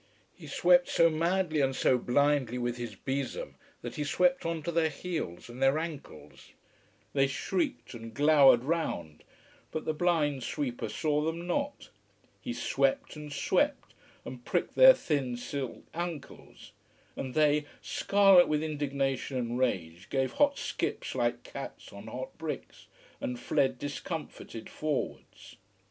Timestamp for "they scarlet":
17.35-18.47